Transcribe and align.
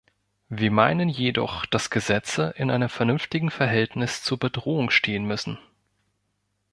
Wir 0.49 0.71
meinen 0.71 1.09
jedoch, 1.09 1.67
dass 1.67 1.91
Gesetze 1.91 2.55
in 2.57 2.71
einem 2.71 2.89
vernünftigen 2.89 3.51
Verhältnis 3.51 4.23
zur 4.23 4.39
Bedrohung 4.39 4.89
stehen 4.89 5.25
müssen. 5.25 5.59